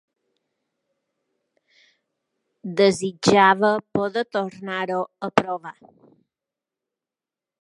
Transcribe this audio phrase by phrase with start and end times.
[2.81, 5.77] Desitjava poder tornar-ho a provar.